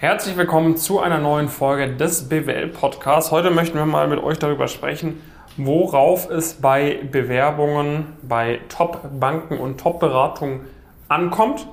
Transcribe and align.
Herzlich 0.00 0.38
willkommen 0.38 0.78
zu 0.78 0.98
einer 1.00 1.18
neuen 1.18 1.50
Folge 1.50 1.94
des 1.94 2.30
BWL 2.30 2.68
Podcasts. 2.68 3.30
Heute 3.30 3.50
möchten 3.50 3.76
wir 3.76 3.84
mal 3.84 4.08
mit 4.08 4.18
euch 4.18 4.38
darüber 4.38 4.66
sprechen, 4.66 5.20
worauf 5.58 6.30
es 6.30 6.54
bei 6.54 7.00
Bewerbungen 7.12 8.14
bei 8.22 8.60
Top-Banken 8.70 9.58
und 9.58 9.78
Top-Beratungen 9.78 10.62
ankommt. 11.08 11.66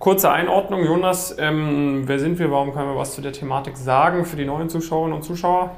Kurze 0.00 0.28
Einordnung, 0.28 0.84
Jonas, 0.84 1.36
ähm, 1.38 2.02
wer 2.06 2.18
sind 2.18 2.40
wir? 2.40 2.50
Warum 2.50 2.72
können 2.72 2.88
wir 2.88 2.96
was 2.96 3.14
zu 3.14 3.20
der 3.20 3.30
Thematik 3.32 3.76
sagen 3.76 4.24
für 4.24 4.34
die 4.34 4.44
neuen 4.44 4.68
Zuschauerinnen 4.68 5.14
und 5.14 5.22
Zuschauer? 5.22 5.70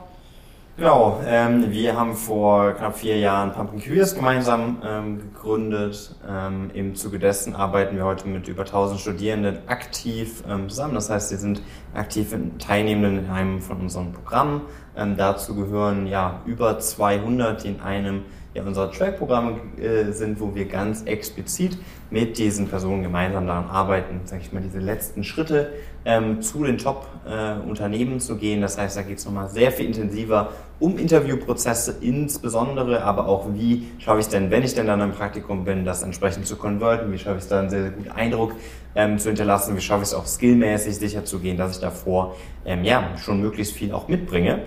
Genau, 0.76 1.20
ähm, 1.26 1.70
wir 1.70 1.94
haben 1.94 2.14
vor 2.14 2.72
knapp 2.72 2.96
vier 2.96 3.18
Jahren 3.18 3.52
Pumpkin 3.52 3.80
Queers 3.80 4.14
gemeinsam 4.14 4.80
ähm, 4.82 5.18
gegründet. 5.18 6.14
Ähm, 6.26 6.70
Im 6.72 6.94
Zuge 6.94 7.18
dessen 7.18 7.54
arbeiten 7.54 7.96
wir 7.96 8.04
heute 8.04 8.26
mit 8.26 8.48
über 8.48 8.62
1000 8.62 8.98
Studierenden 8.98 9.58
aktiv 9.68 10.42
ähm, 10.48 10.70
zusammen. 10.70 10.94
Das 10.94 11.10
heißt, 11.10 11.28
sie 11.28 11.36
sind 11.36 11.60
aktiv 11.92 12.34
Teilnehmenden 12.58 13.26
in 13.26 13.30
einem 13.30 13.60
von 13.60 13.80
unseren 13.80 14.12
Programmen. 14.12 14.62
Ähm, 14.96 15.16
dazu 15.18 15.54
gehören 15.54 16.06
ja 16.06 16.40
über 16.46 16.78
200, 16.78 17.64
die 17.64 17.68
in 17.68 17.80
einem 17.80 18.22
ja, 18.54 18.64
unserer 18.64 18.90
Track-Programme 18.90 19.60
äh, 19.80 20.10
sind, 20.12 20.40
wo 20.40 20.54
wir 20.54 20.64
ganz 20.66 21.02
explizit 21.02 21.78
mit 22.10 22.36
diesen 22.36 22.66
Personen 22.66 23.02
gemeinsam 23.02 23.46
daran 23.46 23.68
arbeiten, 23.68 24.22
sage 24.24 24.42
ich 24.42 24.52
mal, 24.52 24.60
diese 24.60 24.80
letzten 24.80 25.22
Schritte 25.22 25.72
ähm, 26.04 26.42
zu 26.42 26.64
den 26.64 26.78
Top-Unternehmen 26.78 28.16
äh, 28.16 28.18
zu 28.18 28.36
gehen. 28.36 28.60
Das 28.60 28.76
heißt, 28.76 28.96
da 28.96 29.02
geht 29.02 29.18
es 29.18 29.24
nochmal 29.24 29.48
sehr 29.48 29.70
viel 29.70 29.86
intensiver 29.86 30.50
um 30.80 30.98
Interviewprozesse 30.98 31.96
insbesondere, 32.00 33.04
aber 33.04 33.28
auch 33.28 33.46
wie 33.52 33.86
schaffe 33.98 34.18
ich 34.18 34.26
es 34.26 34.30
denn, 34.30 34.50
wenn 34.50 34.62
ich 34.62 34.74
denn 34.74 34.86
dann 34.86 35.00
im 35.00 35.12
Praktikum 35.12 35.64
bin, 35.64 35.84
das 35.84 36.02
entsprechend 36.02 36.46
zu 36.46 36.56
konverten, 36.56 37.12
wie 37.12 37.18
schaffe 37.18 37.36
ich 37.36 37.44
es 37.44 37.48
da 37.48 37.60
einen 37.60 37.70
sehr, 37.70 37.82
sehr 37.82 37.90
guten 37.90 38.10
Eindruck 38.10 38.54
ähm, 38.94 39.18
zu 39.18 39.28
hinterlassen, 39.28 39.76
wie 39.76 39.80
schaffe 39.80 40.02
ich 40.02 40.08
es 40.08 40.14
auch 40.14 40.26
skillmäßig 40.26 40.96
sicher 40.96 41.24
zu 41.24 41.38
gehen, 41.38 41.56
dass 41.56 41.72
ich 41.72 41.80
davor 41.80 42.34
ähm, 42.64 42.82
ja, 42.82 43.16
schon 43.18 43.40
möglichst 43.40 43.74
viel 43.74 43.92
auch 43.92 44.08
mitbringe. 44.08 44.62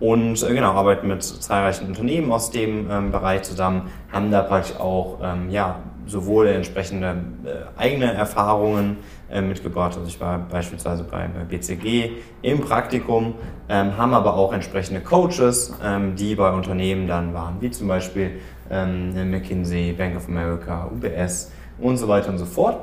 Und 0.00 0.42
äh, 0.42 0.54
genau, 0.54 0.72
arbeiten 0.72 1.08
mit 1.08 1.22
zahlreichen 1.22 1.86
Unternehmen 1.86 2.30
aus 2.30 2.50
dem 2.50 2.90
ähm, 2.90 3.10
Bereich 3.10 3.42
zusammen, 3.42 3.90
haben 4.12 4.30
da 4.30 4.42
praktisch 4.42 4.76
auch 4.78 5.18
ähm, 5.22 5.50
ja, 5.50 5.80
sowohl 6.06 6.48
entsprechende 6.48 7.16
äh, 7.44 7.80
eigene 7.80 8.12
Erfahrungen 8.12 8.98
äh, 9.30 9.40
mitgebracht. 9.40 9.96
Also 9.96 10.06
ich 10.06 10.20
war 10.20 10.38
beispielsweise 10.38 11.04
bei, 11.04 11.28
bei 11.28 11.44
BCG 11.44 12.12
im 12.42 12.60
Praktikum, 12.60 13.34
ähm, 13.68 13.96
haben 13.96 14.14
aber 14.14 14.34
auch 14.34 14.52
entsprechende 14.52 15.00
Coaches, 15.00 15.74
ähm, 15.84 16.14
die 16.14 16.34
bei 16.34 16.50
Unternehmen 16.50 17.08
dann 17.08 17.34
waren, 17.34 17.56
wie 17.60 17.70
zum 17.70 17.88
Beispiel 17.88 18.38
ähm, 18.70 19.30
McKinsey, 19.30 19.92
Bank 19.92 20.16
of 20.16 20.28
America, 20.28 20.90
UBS 20.92 21.50
und 21.78 21.96
so 21.96 22.06
weiter 22.08 22.30
und 22.30 22.38
so 22.38 22.46
fort 22.46 22.78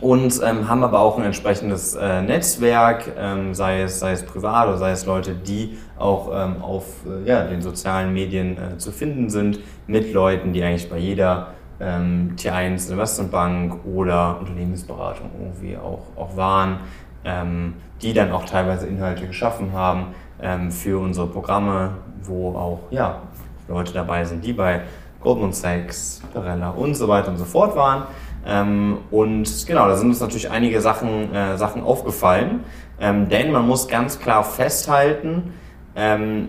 und 0.00 0.40
ähm, 0.44 0.68
haben 0.68 0.82
aber 0.82 1.00
auch 1.00 1.18
ein 1.18 1.24
entsprechendes 1.24 1.94
äh, 1.94 2.20
Netzwerk, 2.22 3.12
ähm, 3.16 3.54
sei, 3.54 3.82
es, 3.82 4.00
sei 4.00 4.12
es 4.12 4.24
privat 4.24 4.68
oder 4.68 4.78
sei 4.78 4.90
es 4.90 5.06
Leute, 5.06 5.34
die 5.34 5.78
auch 5.98 6.30
ähm, 6.34 6.62
auf 6.62 6.84
äh, 7.06 7.28
ja, 7.28 7.44
den 7.44 7.62
sozialen 7.62 8.12
Medien 8.12 8.58
äh, 8.58 8.78
zu 8.78 8.92
finden 8.92 9.30
sind, 9.30 9.60
mit 9.86 10.12
Leuten, 10.12 10.52
die 10.52 10.62
eigentlich 10.62 10.90
bei 10.90 10.98
jeder 10.98 11.54
ähm, 11.80 12.34
T1 12.36 12.90
Investmentbank 12.90 13.84
oder 13.86 14.38
Unternehmensberatung 14.40 15.30
irgendwie 15.38 15.76
auch, 15.76 16.02
auch 16.16 16.36
waren, 16.36 16.80
ähm, 17.24 17.74
die 18.02 18.12
dann 18.12 18.32
auch 18.32 18.44
teilweise 18.44 18.86
Inhalte 18.86 19.26
geschaffen 19.26 19.72
haben 19.72 20.08
ähm, 20.42 20.70
für 20.70 20.98
unsere 20.98 21.26
Programme, 21.26 21.94
wo 22.22 22.54
auch 22.56 22.80
ja, 22.90 23.22
Leute 23.68 23.92
dabei 23.92 24.24
sind, 24.24 24.44
die 24.44 24.52
bei 24.52 24.82
Goldman 25.20 25.52
Sachs, 25.52 26.22
Perella 26.32 26.70
und 26.70 26.94
so 26.94 27.08
weiter 27.08 27.30
und 27.30 27.38
so 27.38 27.44
fort 27.44 27.74
waren. 27.74 28.04
Ähm, 28.46 28.98
und 29.10 29.66
genau, 29.66 29.88
da 29.88 29.96
sind 29.96 30.08
uns 30.08 30.20
natürlich 30.20 30.50
einige 30.50 30.80
Sachen, 30.80 31.34
äh, 31.34 31.56
Sachen 31.56 31.82
aufgefallen. 31.82 32.64
Ähm, 33.00 33.28
denn 33.28 33.50
man 33.50 33.66
muss 33.66 33.88
ganz 33.88 34.20
klar 34.20 34.44
festhalten, 34.44 35.54
ähm, 35.96 36.48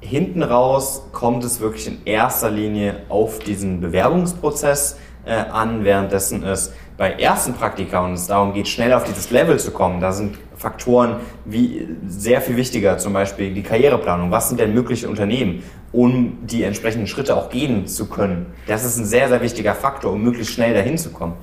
hinten 0.00 0.42
raus 0.42 1.02
kommt 1.12 1.44
es 1.44 1.60
wirklich 1.60 1.86
in 1.86 1.98
erster 2.04 2.50
Linie 2.50 3.02
auf 3.08 3.38
diesen 3.40 3.80
Bewerbungsprozess 3.80 4.98
äh, 5.24 5.32
an, 5.32 5.84
währenddessen 5.84 6.42
es 6.44 6.72
bei 6.96 7.12
ersten 7.12 7.54
Praktika 7.54 8.04
und 8.04 8.14
es 8.14 8.26
darum 8.26 8.52
geht, 8.52 8.68
schnell 8.68 8.92
auf 8.92 9.04
dieses 9.04 9.30
Level 9.30 9.58
zu 9.58 9.70
kommen, 9.70 10.00
da 10.00 10.12
sind 10.12 10.36
Faktoren 10.56 11.16
wie 11.44 11.86
sehr 12.06 12.40
viel 12.40 12.56
wichtiger, 12.56 12.98
zum 12.98 13.12
Beispiel 13.12 13.54
die 13.54 13.62
Karriereplanung. 13.62 14.32
Was 14.32 14.48
sind 14.48 14.58
denn 14.58 14.74
mögliche 14.74 15.08
Unternehmen, 15.08 15.62
um 15.92 16.38
die 16.46 16.62
entsprechenden 16.64 17.06
Schritte 17.06 17.36
auch 17.36 17.50
gehen 17.50 17.86
zu 17.86 18.08
können? 18.08 18.46
Das 18.66 18.84
ist 18.84 18.98
ein 18.98 19.04
sehr, 19.04 19.28
sehr 19.28 19.40
wichtiger 19.40 19.74
Faktor, 19.74 20.12
um 20.12 20.22
möglichst 20.22 20.52
schnell 20.52 20.74
dahin 20.74 20.98
zu 20.98 21.10
kommen 21.10 21.34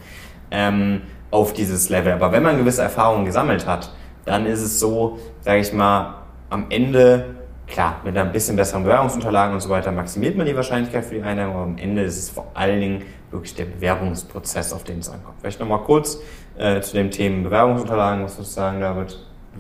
ähm, 0.52 1.02
auf 1.32 1.54
dieses 1.54 1.90
Level. 1.90 2.14
Aber 2.14 2.32
wenn 2.32 2.44
man 2.44 2.58
gewisse 2.58 2.82
Erfahrungen 2.82 3.26
gesammelt 3.26 3.66
hat, 3.68 3.92
dann 4.26 4.46
ist 4.46 4.62
es 4.62 4.80
so, 4.80 5.20
sage 5.42 5.60
ich 5.60 5.74
mal, 5.74 6.24
am 6.50 6.66
Ende 6.70 7.36
Klar, 7.68 8.00
mit 8.04 8.16
ein 8.16 8.32
bisschen 8.32 8.56
besseren 8.56 8.84
Bewerbungsunterlagen 8.84 9.56
und 9.56 9.60
so 9.60 9.70
weiter 9.70 9.92
maximiert 9.92 10.38
man 10.38 10.46
die 10.46 10.56
Wahrscheinlichkeit 10.56 11.04
für 11.04 11.16
die 11.16 11.24
Einnahme, 11.24 11.54
aber 11.54 11.64
am 11.64 11.78
Ende 11.78 12.04
ist 12.04 12.18
es 12.18 12.30
vor 12.30 12.52
allen 12.54 12.80
Dingen 12.80 13.02
wirklich 13.32 13.56
der 13.56 13.66
Bewerbungsprozess, 13.66 14.72
auf 14.72 14.84
den 14.84 15.00
es 15.00 15.10
ankommt. 15.10 15.38
Vielleicht 15.42 15.60
nochmal 15.60 15.80
kurz 15.80 16.20
äh, 16.58 16.80
zu 16.82 16.96
dem 16.96 17.10
Thema 17.10 17.44
Bewerbungsunterlagen, 17.44 18.24
was 18.24 18.38
du 18.38 18.44
sagen, 18.44 18.80
David? 18.82 19.18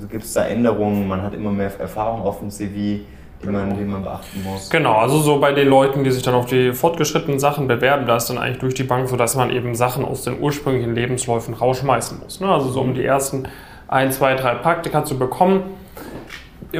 Gibt 0.09 0.24
es 0.24 0.34
da 0.34 0.45
Änderungen? 0.45 1.07
Man 1.07 1.24
hat 1.24 1.34
immer 1.34 1.51
mehr 1.51 1.72
Erfahrung 1.79 2.22
auf 2.22 2.40
dem 2.40 2.51
CV, 2.51 3.06
die 3.44 3.50
man, 3.50 3.78
die 3.78 3.84
man 3.84 4.03
beachten 4.03 4.44
muss. 4.44 4.69
Genau, 4.69 4.96
also 4.97 5.19
so 5.19 5.40
bei 5.40 5.51
den 5.51 5.68
Leuten, 5.68 6.03
die 6.03 6.12
sich 6.12 6.23
dann 6.23 6.35
auf 6.35 6.46
die 6.46 6.73
fortgeschrittenen 6.73 7.40
Sachen 7.40 7.68
bewerben, 7.68 8.06
da 8.06 8.18
ist 8.18 8.29
dann 8.29 8.38
eigentlich 8.38 8.59
durch 8.59 8.73
die 8.73 8.84
Bank 8.84 9.07
so, 9.09 9.16
dass 9.16 9.35
man 9.35 9.51
eben 9.51 9.75
Sachen 9.75 10.06
aus 10.06 10.23
den 10.23 10.40
ursprünglichen 10.40 10.96
Lebensläufen 10.96 11.53
rausschmeißen 11.53 12.19
muss. 12.19 12.40
Ne? 12.40 12.47
Also 12.47 12.69
so 12.69 12.81
um 12.81 12.94
die 12.94 13.03
ersten 13.03 13.47
ein, 13.88 14.12
zwei, 14.12 14.35
drei 14.35 14.56
Praktika 14.56 15.06
zu 15.06 15.18
bekommen 15.19 15.63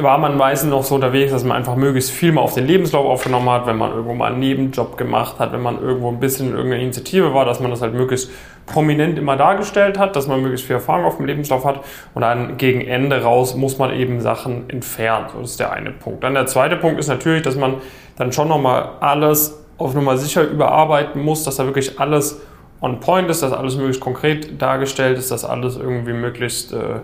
war 0.02 0.18
man 0.18 0.36
meistens 0.36 0.70
noch 0.70 0.84
so 0.84 0.96
unterwegs, 0.96 1.32
dass 1.32 1.44
man 1.44 1.56
einfach 1.56 1.76
möglichst 1.76 2.10
viel 2.10 2.32
mal 2.32 2.40
auf 2.40 2.54
den 2.54 2.66
Lebenslauf 2.66 3.06
aufgenommen 3.06 3.48
hat, 3.50 3.66
wenn 3.66 3.76
man 3.76 3.92
irgendwo 3.92 4.14
mal 4.14 4.32
einen 4.32 4.40
Nebenjob 4.40 4.96
gemacht 4.96 5.38
hat, 5.38 5.52
wenn 5.52 5.62
man 5.62 5.80
irgendwo 5.80 6.08
ein 6.10 6.20
bisschen 6.20 6.48
in 6.48 6.54
irgendeiner 6.54 6.82
Initiative 6.82 7.34
war, 7.34 7.44
dass 7.44 7.60
man 7.60 7.70
das 7.70 7.82
halt 7.82 7.94
möglichst 7.94 8.30
prominent 8.66 9.18
immer 9.18 9.36
dargestellt 9.36 9.98
hat, 9.98 10.16
dass 10.16 10.26
man 10.26 10.42
möglichst 10.42 10.66
viel 10.66 10.76
Erfahrung 10.76 11.04
auf 11.04 11.16
dem 11.16 11.26
Lebenslauf 11.26 11.64
hat 11.64 11.80
und 12.14 12.22
dann 12.22 12.56
gegen 12.58 12.80
Ende 12.80 13.22
raus 13.22 13.54
muss 13.54 13.78
man 13.78 13.92
eben 13.92 14.20
Sachen 14.20 14.68
entfernen. 14.68 15.26
So, 15.32 15.40
das 15.40 15.52
ist 15.52 15.60
der 15.60 15.72
eine 15.72 15.92
Punkt. 15.92 16.24
Dann 16.24 16.34
der 16.34 16.46
zweite 16.46 16.76
Punkt 16.76 16.98
ist 16.98 17.08
natürlich, 17.08 17.42
dass 17.42 17.56
man 17.56 17.76
dann 18.16 18.32
schon 18.32 18.48
nochmal 18.48 18.90
alles 19.00 19.62
auf 19.78 19.94
Nummer 19.94 20.16
sicher 20.16 20.42
überarbeiten 20.42 21.22
muss, 21.22 21.44
dass 21.44 21.56
da 21.56 21.64
wirklich 21.64 22.00
alles 22.00 22.40
on 22.80 23.00
point 23.00 23.30
ist, 23.30 23.42
dass 23.42 23.52
alles 23.52 23.76
möglichst 23.76 24.00
konkret 24.00 24.60
dargestellt 24.60 25.18
ist, 25.18 25.30
dass 25.30 25.44
alles 25.44 25.76
irgendwie 25.76 26.12
möglichst 26.12 26.72
äh, 26.72 27.00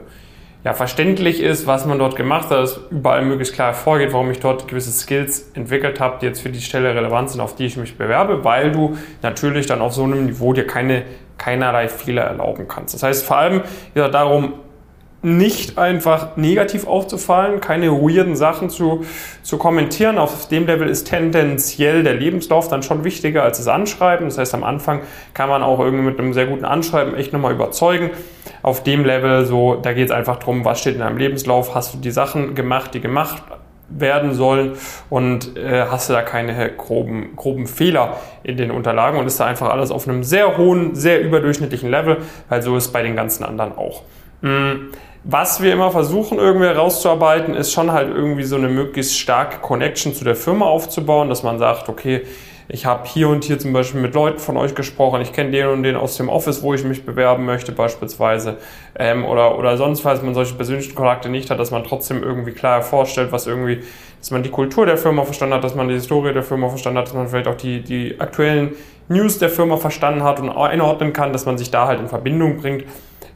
ja, 0.64 0.74
verständlich 0.74 1.40
ist, 1.40 1.66
was 1.66 1.86
man 1.86 1.98
dort 1.98 2.14
gemacht 2.14 2.50
hat, 2.50 2.58
dass 2.58 2.80
überall 2.90 3.24
möglichst 3.24 3.54
klar 3.54 3.74
vorgeht, 3.74 4.12
warum 4.12 4.30
ich 4.30 4.38
dort 4.38 4.68
gewisse 4.68 4.92
Skills 4.92 5.50
entwickelt 5.54 5.98
habe, 5.98 6.18
die 6.20 6.26
jetzt 6.26 6.40
für 6.40 6.50
die 6.50 6.60
Stelle 6.60 6.94
relevant 6.94 7.30
sind, 7.30 7.40
auf 7.40 7.56
die 7.56 7.66
ich 7.66 7.76
mich 7.76 7.98
bewerbe, 7.98 8.44
weil 8.44 8.70
du 8.70 8.96
natürlich 9.22 9.66
dann 9.66 9.80
auf 9.80 9.92
so 9.92 10.04
einem 10.04 10.26
Niveau 10.26 10.52
dir 10.52 10.66
keine, 10.66 11.02
keinerlei 11.36 11.88
Fehler 11.88 12.22
erlauben 12.22 12.68
kannst. 12.68 12.94
Das 12.94 13.02
heißt 13.02 13.26
vor 13.26 13.38
allem 13.38 13.62
ja, 13.96 14.08
darum, 14.08 14.54
nicht 15.22 15.78
einfach 15.78 16.36
negativ 16.36 16.86
aufzufallen, 16.86 17.60
keine 17.60 17.92
weirden 17.92 18.34
Sachen 18.34 18.70
zu, 18.70 19.04
zu 19.42 19.56
kommentieren. 19.56 20.18
Auf 20.18 20.48
dem 20.48 20.66
Level 20.66 20.88
ist 20.88 21.04
tendenziell 21.04 22.02
der 22.02 22.14
Lebenslauf 22.14 22.68
dann 22.68 22.82
schon 22.82 23.04
wichtiger 23.04 23.44
als 23.44 23.58
das 23.58 23.68
Anschreiben. 23.68 24.26
Das 24.26 24.38
heißt, 24.38 24.52
am 24.54 24.64
Anfang 24.64 25.00
kann 25.32 25.48
man 25.48 25.62
auch 25.62 25.78
irgendwie 25.78 26.04
mit 26.04 26.18
einem 26.18 26.32
sehr 26.32 26.46
guten 26.46 26.64
Anschreiben 26.64 27.14
echt 27.14 27.32
nochmal 27.32 27.52
überzeugen. 27.52 28.10
Auf 28.62 28.82
dem 28.82 29.04
Level, 29.04 29.46
so, 29.46 29.76
da 29.76 29.92
geht 29.92 30.06
es 30.06 30.10
einfach 30.10 30.38
darum, 30.38 30.64
was 30.64 30.80
steht 30.80 30.94
in 30.94 31.00
deinem 31.00 31.18
Lebenslauf, 31.18 31.74
hast 31.74 31.94
du 31.94 31.98
die 31.98 32.10
Sachen 32.10 32.54
gemacht, 32.56 32.94
die 32.94 33.00
gemacht 33.00 33.42
werden 33.88 34.34
sollen 34.34 34.72
und 35.10 35.56
äh, 35.56 35.84
hast 35.90 36.08
du 36.08 36.14
da 36.14 36.22
keine 36.22 36.70
groben, 36.72 37.36
groben 37.36 37.66
Fehler 37.66 38.16
in 38.42 38.56
den 38.56 38.70
Unterlagen 38.70 39.18
und 39.18 39.26
ist 39.26 39.38
da 39.38 39.46
einfach 39.46 39.68
alles 39.68 39.90
auf 39.90 40.08
einem 40.08 40.24
sehr 40.24 40.56
hohen, 40.56 40.94
sehr 40.94 41.20
überdurchschnittlichen 41.20 41.90
Level, 41.90 42.18
weil 42.48 42.62
so 42.62 42.76
ist 42.76 42.88
bei 42.92 43.02
den 43.02 43.16
ganzen 43.16 43.44
anderen 43.44 43.76
auch. 43.76 44.02
Mhm. 44.40 44.90
Was 45.24 45.62
wir 45.62 45.72
immer 45.72 45.92
versuchen 45.92 46.38
irgendwie 46.38 46.66
herauszuarbeiten, 46.66 47.54
ist 47.54 47.72
schon 47.72 47.92
halt 47.92 48.08
irgendwie 48.08 48.42
so 48.42 48.56
eine 48.56 48.68
möglichst 48.68 49.16
starke 49.16 49.58
Connection 49.58 50.14
zu 50.14 50.24
der 50.24 50.34
Firma 50.34 50.66
aufzubauen, 50.66 51.28
dass 51.28 51.44
man 51.44 51.60
sagt, 51.60 51.88
okay, 51.88 52.22
ich 52.68 52.86
habe 52.86 53.06
hier 53.06 53.28
und 53.28 53.44
hier 53.44 53.58
zum 53.58 53.72
Beispiel 53.72 54.00
mit 54.00 54.14
Leuten 54.14 54.40
von 54.40 54.56
euch 54.56 54.74
gesprochen, 54.74 55.20
ich 55.20 55.32
kenne 55.32 55.52
den 55.52 55.68
und 55.68 55.84
den 55.84 55.94
aus 55.94 56.16
dem 56.16 56.28
Office, 56.28 56.62
wo 56.62 56.74
ich 56.74 56.82
mich 56.82 57.04
bewerben 57.04 57.44
möchte 57.44 57.70
beispielsweise 57.70 58.56
ähm, 58.98 59.24
oder, 59.24 59.58
oder 59.58 59.76
sonst, 59.76 60.00
falls 60.00 60.22
man 60.22 60.34
solche 60.34 60.54
persönlichen 60.54 60.94
Kontakte 60.96 61.28
nicht 61.28 61.50
hat, 61.50 61.60
dass 61.60 61.70
man 61.70 61.84
trotzdem 61.84 62.22
irgendwie 62.22 62.52
klar 62.52 62.82
vorstellt, 62.82 63.30
was 63.30 63.46
irgendwie, 63.46 63.82
dass 64.18 64.32
man 64.32 64.42
die 64.42 64.50
Kultur 64.50 64.86
der 64.86 64.96
Firma 64.96 65.22
verstanden 65.22 65.54
hat, 65.54 65.62
dass 65.62 65.76
man 65.76 65.86
die 65.86 65.94
Historie 65.94 66.32
der 66.32 66.42
Firma 66.42 66.68
verstanden 66.68 66.98
hat, 66.98 67.06
dass 67.06 67.14
man 67.14 67.28
vielleicht 67.28 67.46
auch 67.46 67.56
die, 67.56 67.82
die 67.82 68.18
aktuellen 68.18 68.72
News 69.08 69.38
der 69.38 69.50
Firma 69.50 69.76
verstanden 69.76 70.24
hat 70.24 70.40
und 70.40 70.50
einordnen 70.50 71.12
kann, 71.12 71.32
dass 71.32 71.46
man 71.46 71.58
sich 71.58 71.70
da 71.70 71.86
halt 71.86 72.00
in 72.00 72.08
Verbindung 72.08 72.56
bringt. 72.56 72.84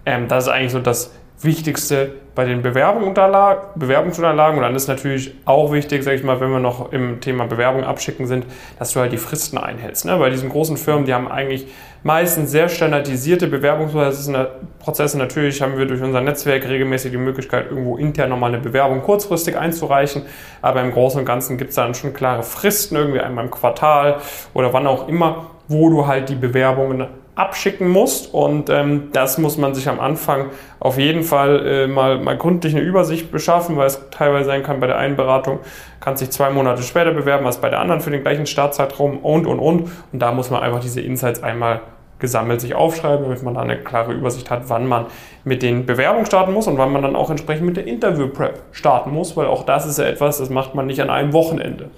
Ähm, 0.04 0.26
das 0.26 0.44
ist 0.44 0.50
eigentlich 0.50 0.72
so 0.72 0.80
das 0.80 1.12
Wichtigste 1.42 2.12
bei 2.34 2.44
den 2.44 2.62
Bewerbungsunterlagen. 2.62 4.56
Und 4.56 4.62
dann 4.62 4.74
ist 4.74 4.88
natürlich 4.88 5.34
auch 5.44 5.72
wichtig, 5.72 6.02
sage 6.02 6.16
ich 6.16 6.22
mal, 6.22 6.40
wenn 6.40 6.50
wir 6.50 6.60
noch 6.60 6.92
im 6.92 7.20
Thema 7.20 7.46
Bewerbung 7.46 7.84
abschicken 7.84 8.26
sind, 8.26 8.46
dass 8.78 8.92
du 8.92 9.00
halt 9.00 9.12
die 9.12 9.18
Fristen 9.18 9.58
einhältst. 9.58 10.06
Ne? 10.06 10.16
Bei 10.16 10.30
diesen 10.30 10.48
großen 10.48 10.76
Firmen, 10.76 11.04
die 11.04 11.12
haben 11.12 11.28
eigentlich 11.28 11.66
meistens 12.02 12.50
sehr 12.50 12.68
standardisierte 12.68 13.48
Bewerbungsprozesse. 13.48 15.18
Natürlich 15.18 15.60
haben 15.60 15.76
wir 15.76 15.86
durch 15.86 16.02
unser 16.02 16.20
Netzwerk 16.20 16.66
regelmäßig 16.68 17.10
die 17.10 17.18
Möglichkeit, 17.18 17.70
irgendwo 17.70 17.96
intern 17.96 18.30
nochmal 18.30 18.54
eine 18.54 18.62
Bewerbung 18.62 19.02
kurzfristig 19.02 19.58
einzureichen. 19.58 20.22
Aber 20.62 20.82
im 20.82 20.92
Großen 20.92 21.20
und 21.20 21.26
Ganzen 21.26 21.58
gibt 21.58 21.70
es 21.70 21.76
dann 21.76 21.94
schon 21.94 22.14
klare 22.14 22.42
Fristen, 22.42 22.96
irgendwie 22.96 23.20
einmal 23.20 23.44
im 23.44 23.50
Quartal 23.50 24.20
oder 24.54 24.72
wann 24.72 24.86
auch 24.86 25.08
immer, 25.08 25.50
wo 25.68 25.90
du 25.90 26.06
halt 26.06 26.28
die 26.28 26.34
Bewerbungen 26.34 27.08
abschicken 27.36 27.88
musst. 27.88 28.34
Und 28.34 28.68
ähm, 28.68 29.10
das 29.12 29.38
muss 29.38 29.56
man 29.56 29.74
sich 29.74 29.88
am 29.88 30.00
Anfang 30.00 30.46
auf 30.80 30.98
jeden 30.98 31.22
Fall 31.22 31.66
äh, 31.66 31.86
mal, 31.86 32.18
mal 32.18 32.36
gründlich 32.36 32.74
eine 32.74 32.84
Übersicht 32.84 33.30
beschaffen, 33.30 33.76
weil 33.76 33.86
es 33.86 34.02
teilweise 34.10 34.46
sein 34.46 34.64
kann, 34.64 34.80
bei 34.80 34.88
der 34.88 34.98
einen 34.98 35.14
Beratung 35.14 35.60
kannst 36.00 36.20
sich 36.20 36.30
zwei 36.30 36.50
Monate 36.50 36.82
später 36.82 37.12
bewerben 37.12 37.46
als 37.46 37.58
bei 37.58 37.70
der 37.70 37.78
anderen 37.78 38.00
für 38.00 38.10
den 38.10 38.22
gleichen 38.22 38.46
Startzeitraum 38.46 39.18
und, 39.18 39.46
und, 39.46 39.60
und. 39.60 39.90
Und 40.12 40.18
da 40.18 40.32
muss 40.32 40.50
man 40.50 40.62
einfach 40.62 40.80
diese 40.80 41.00
Insights 41.00 41.42
einmal 41.42 41.82
gesammelt 42.18 42.62
sich 42.62 42.74
aufschreiben, 42.74 43.24
damit 43.24 43.42
man 43.42 43.54
da 43.54 43.60
eine 43.60 43.76
klare 43.76 44.12
Übersicht 44.12 44.50
hat, 44.50 44.68
wann 44.68 44.86
man 44.86 45.06
mit 45.44 45.62
den 45.62 45.84
Bewerbungen 45.84 46.24
starten 46.24 46.52
muss 46.52 46.66
und 46.66 46.78
wann 46.78 46.90
man 46.90 47.02
dann 47.02 47.14
auch 47.14 47.28
entsprechend 47.28 47.66
mit 47.66 47.76
der 47.76 47.86
Interview-Prep 47.86 48.62
starten 48.72 49.10
muss, 49.10 49.36
weil 49.36 49.46
auch 49.46 49.64
das 49.64 49.86
ist 49.86 49.98
ja 49.98 50.06
etwas, 50.06 50.38
das 50.38 50.48
macht 50.48 50.74
man 50.74 50.86
nicht 50.86 51.00
an 51.02 51.10
einem 51.10 51.34
Wochenende. 51.34 51.90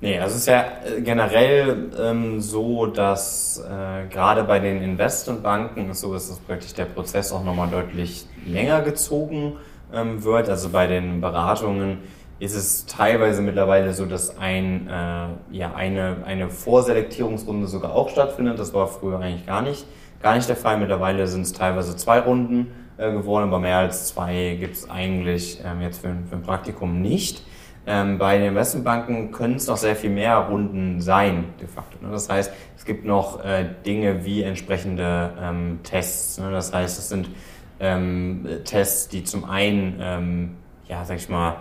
Nee, 0.00 0.18
es 0.18 0.36
ist 0.36 0.46
ja 0.46 0.62
äh, 0.84 1.00
generell 1.00 1.90
ähm, 1.98 2.40
so, 2.40 2.86
dass 2.86 3.58
äh, 3.66 4.06
gerade 4.08 4.44
bei 4.44 4.58
den 4.58 4.82
Investmentbanken 4.82 5.94
so 5.94 6.14
ist, 6.14 6.30
dass 6.30 6.38
praktisch 6.38 6.74
der 6.74 6.84
Prozess 6.84 7.32
auch 7.32 7.42
nochmal 7.42 7.68
deutlich 7.70 8.26
länger 8.44 8.82
gezogen 8.82 9.56
ähm, 9.94 10.22
wird. 10.22 10.50
Also 10.50 10.68
bei 10.68 10.86
den 10.86 11.22
Beratungen 11.22 11.98
ist 12.38 12.54
es 12.54 12.84
teilweise 12.84 13.40
mittlerweile 13.40 13.94
so, 13.94 14.04
dass 14.04 14.36
ein, 14.36 14.86
äh, 14.88 15.56
ja, 15.56 15.74
eine, 15.74 16.18
eine 16.26 16.50
Vorselektierungsrunde 16.50 17.66
sogar 17.66 17.94
auch 17.94 18.10
stattfindet. 18.10 18.58
Das 18.58 18.74
war 18.74 18.88
früher 18.88 19.18
eigentlich 19.18 19.46
gar 19.46 19.62
nicht, 19.62 19.86
gar 20.20 20.36
nicht 20.36 20.46
der 20.46 20.56
Fall. 20.56 20.76
Mittlerweile 20.76 21.26
sind 21.26 21.42
es 21.42 21.54
teilweise 21.54 21.96
zwei 21.96 22.20
Runden 22.20 22.66
äh, 22.98 23.10
geworden, 23.12 23.44
aber 23.48 23.60
mehr 23.60 23.78
als 23.78 24.08
zwei 24.08 24.58
gibt 24.60 24.76
es 24.76 24.90
eigentlich 24.90 25.62
ähm, 25.64 25.80
jetzt 25.80 26.02
für, 26.02 26.14
für 26.28 26.36
ein 26.36 26.42
Praktikum 26.42 27.00
nicht. 27.00 27.42
Ähm, 27.88 28.18
bei 28.18 28.36
den 28.36 28.48
Investmentbanken 28.48 29.30
können 29.30 29.54
es 29.54 29.68
noch 29.68 29.76
sehr 29.76 29.94
viel 29.94 30.10
mehr 30.10 30.38
Runden 30.38 31.00
sein, 31.00 31.44
de 31.60 31.68
facto. 31.68 32.04
Ne? 32.04 32.10
Das 32.10 32.28
heißt, 32.28 32.52
es 32.76 32.84
gibt 32.84 33.04
noch 33.04 33.44
äh, 33.44 33.64
Dinge 33.84 34.24
wie 34.24 34.42
entsprechende 34.42 35.32
ähm, 35.40 35.78
Tests. 35.84 36.38
Ne? 36.38 36.50
Das 36.50 36.72
heißt, 36.72 36.98
es 36.98 37.08
sind 37.08 37.30
ähm, 37.78 38.46
Tests, 38.64 39.08
die 39.08 39.22
zum 39.22 39.44
einen, 39.44 39.98
ähm, 40.00 40.56
ja, 40.88 41.04
sag 41.04 41.16
ich 41.16 41.28
mal, 41.28 41.58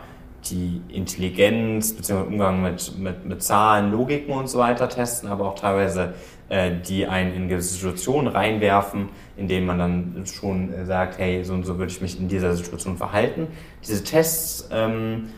die 0.49 0.81
Intelligenz 0.89 1.93
bzw. 1.93 2.27
Umgang 2.27 2.61
mit, 2.61 2.97
mit, 2.97 3.25
mit 3.25 3.43
Zahlen, 3.43 3.91
Logiken 3.91 4.33
und 4.33 4.47
so 4.47 4.59
weiter 4.59 4.89
testen, 4.89 5.29
aber 5.29 5.45
auch 5.47 5.55
teilweise 5.55 6.13
äh, 6.49 6.71
die 6.87 7.07
einen 7.07 7.33
in 7.33 7.49
gewisse 7.49 7.73
Situationen 7.75 8.27
reinwerfen, 8.27 9.09
in 9.37 9.47
denen 9.47 9.65
man 9.65 9.79
dann 9.79 10.23
schon 10.25 10.73
äh, 10.73 10.85
sagt, 10.85 11.17
hey, 11.17 11.43
so 11.43 11.53
und 11.53 11.65
so 11.65 11.77
würde 11.77 11.91
ich 11.91 12.01
mich 12.01 12.19
in 12.19 12.27
dieser 12.27 12.55
Situation 12.55 12.97
verhalten. 12.97 13.47
Diese 13.83 14.03
Tests 14.03 14.69
ähm, 14.71 15.29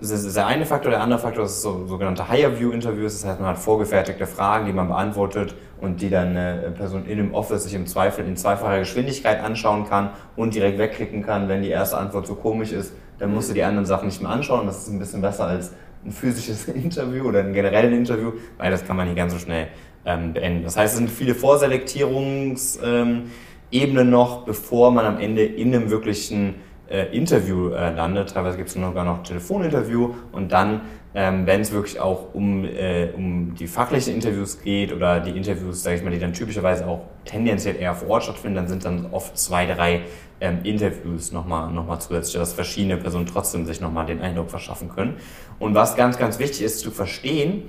das 0.00 0.24
ist 0.24 0.36
der 0.36 0.46
eine 0.46 0.64
Faktor. 0.64 0.90
Der 0.90 1.02
andere 1.02 1.18
Faktor 1.18 1.44
ist 1.44 1.60
so 1.60 1.86
sogenannte 1.86 2.26
Higher-View-Interviews. 2.28 3.20
Das 3.20 3.30
heißt, 3.30 3.40
man 3.40 3.50
hat 3.50 3.58
vorgefertigte 3.58 4.26
Fragen, 4.26 4.64
die 4.64 4.72
man 4.72 4.88
beantwortet 4.88 5.54
und 5.80 6.00
die 6.00 6.08
dann 6.08 6.28
eine 6.28 6.72
Person 6.74 7.04
in 7.06 7.18
dem 7.18 7.34
Office 7.34 7.64
sich 7.64 7.74
im 7.74 7.86
Zweifel 7.86 8.24
in 8.26 8.36
zweifacher 8.36 8.78
Geschwindigkeit 8.78 9.42
anschauen 9.42 9.86
kann 9.86 10.10
und 10.36 10.54
direkt 10.54 10.78
wegklicken 10.78 11.22
kann, 11.22 11.48
wenn 11.48 11.62
die 11.62 11.68
erste 11.68 11.98
Antwort 11.98 12.26
so 12.26 12.34
komisch 12.34 12.72
ist. 12.72 12.94
Dann 13.18 13.34
musst 13.34 13.50
du 13.50 13.54
die 13.54 13.62
anderen 13.62 13.84
Sachen 13.84 14.06
nicht 14.06 14.22
mehr 14.22 14.30
anschauen. 14.30 14.66
Das 14.66 14.78
ist 14.78 14.88
ein 14.88 14.98
bisschen 14.98 15.20
besser 15.20 15.46
als 15.46 15.72
ein 16.04 16.12
physisches 16.12 16.66
Interview 16.68 17.28
oder 17.28 17.40
ein 17.40 17.52
generelles 17.52 17.92
Interview, 17.92 18.32
weil 18.56 18.70
das 18.70 18.86
kann 18.86 18.96
man 18.96 19.06
nicht 19.06 19.16
ganz 19.16 19.34
so 19.34 19.38
schnell 19.38 19.68
ähm, 20.06 20.32
beenden. 20.32 20.64
Das 20.64 20.78
heißt, 20.78 20.94
es 20.94 20.98
sind 20.98 21.10
viele 21.10 21.34
Vorselektierungsebenen 21.34 23.28
ähm, 23.72 24.10
noch, 24.10 24.46
bevor 24.46 24.90
man 24.92 25.04
am 25.04 25.18
Ende 25.18 25.44
in 25.44 25.74
einem 25.74 25.90
wirklichen 25.90 26.54
äh, 26.90 27.16
Interview 27.16 27.70
äh, 27.70 27.94
landet. 27.94 28.34
Teilweise 28.34 28.56
gibt 28.56 28.68
es 28.68 28.74
sogar 28.74 29.04
noch 29.04 29.22
Telefoninterview 29.22 30.14
und 30.32 30.52
dann, 30.52 30.82
ähm, 31.14 31.46
wenn 31.46 31.60
es 31.60 31.72
wirklich 31.72 32.00
auch 32.00 32.34
um, 32.34 32.64
äh, 32.64 33.08
um 33.16 33.54
die 33.54 33.66
fachlichen 33.66 34.14
Interviews 34.14 34.60
geht 34.60 34.92
oder 34.92 35.20
die 35.20 35.30
Interviews, 35.30 35.82
sage 35.82 35.96
ich 35.96 36.02
mal, 36.02 36.10
die 36.10 36.18
dann 36.18 36.32
typischerweise 36.32 36.86
auch 36.86 37.02
tendenziell 37.24 37.76
eher 37.76 37.94
vor 37.94 38.08
Ort 38.10 38.24
stattfinden, 38.24 38.56
dann 38.56 38.68
sind 38.68 38.84
dann 38.84 39.06
oft 39.12 39.38
zwei, 39.38 39.66
drei 39.66 40.02
ähm, 40.40 40.58
Interviews 40.64 41.32
nochmal 41.32 41.70
noch 41.70 41.86
mal 41.86 42.00
zusätzlich, 42.00 42.34
dass 42.34 42.52
verschiedene 42.52 42.96
Personen 42.96 43.26
trotzdem 43.26 43.66
sich 43.66 43.80
nochmal 43.80 44.06
den 44.06 44.20
Eindruck 44.20 44.50
verschaffen 44.50 44.88
können. 44.88 45.14
Und 45.58 45.74
was 45.74 45.96
ganz, 45.96 46.18
ganz 46.18 46.38
wichtig 46.38 46.62
ist 46.62 46.80
zu 46.80 46.90
verstehen, 46.90 47.64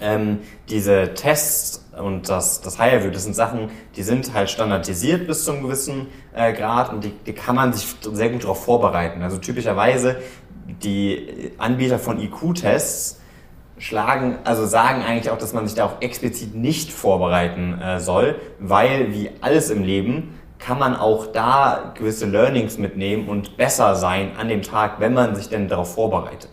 ähm, 0.00 0.38
diese 0.68 1.14
Tests 1.14 1.83
und 1.98 2.28
das, 2.28 2.60
das 2.60 2.78
Higher 2.78 3.02
View, 3.04 3.10
das 3.10 3.24
sind 3.24 3.34
Sachen, 3.34 3.70
die 3.96 4.02
sind 4.02 4.32
halt 4.34 4.50
standardisiert 4.50 5.26
bis 5.26 5.44
zu 5.44 5.52
einem 5.52 5.62
gewissen 5.62 6.08
äh, 6.34 6.52
Grad 6.52 6.92
und 6.92 7.04
die, 7.04 7.10
die 7.10 7.32
kann 7.32 7.56
man 7.56 7.72
sich 7.72 7.86
sehr 8.12 8.30
gut 8.30 8.44
darauf 8.44 8.64
vorbereiten. 8.64 9.22
Also 9.22 9.38
typischerweise 9.38 10.16
die 10.82 11.52
Anbieter 11.58 11.98
von 11.98 12.18
IQ-Tests 12.18 13.20
schlagen, 13.78 14.38
also 14.44 14.66
sagen 14.66 15.02
eigentlich 15.02 15.30
auch, 15.30 15.38
dass 15.38 15.52
man 15.52 15.66
sich 15.66 15.76
da 15.76 15.86
auch 15.86 16.00
explizit 16.00 16.54
nicht 16.54 16.92
vorbereiten 16.92 17.80
äh, 17.80 18.00
soll, 18.00 18.36
weil 18.58 19.12
wie 19.12 19.30
alles 19.40 19.70
im 19.70 19.82
Leben 19.82 20.38
kann 20.58 20.78
man 20.78 20.96
auch 20.96 21.26
da 21.26 21.92
gewisse 21.94 22.26
Learnings 22.26 22.78
mitnehmen 22.78 23.28
und 23.28 23.56
besser 23.56 23.96
sein 23.96 24.36
an 24.38 24.48
dem 24.48 24.62
Tag, 24.62 25.00
wenn 25.00 25.12
man 25.12 25.34
sich 25.34 25.48
denn 25.48 25.68
darauf 25.68 25.94
vorbereitet. 25.94 26.50